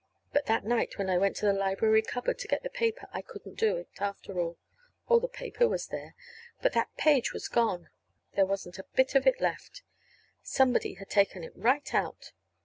[0.33, 3.21] But that night, when I went to the library cupboard to get the paper, I
[3.21, 4.57] couldn't do it, after all.
[5.07, 6.15] Oh, the paper was there,
[6.59, 7.89] but that page was gone.
[8.33, 9.83] There wasn't a bit of it left.
[10.41, 12.31] Somebody had taken it right out.